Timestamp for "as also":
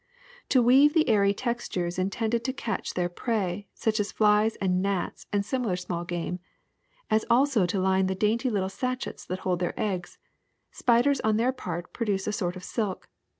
7.11-7.67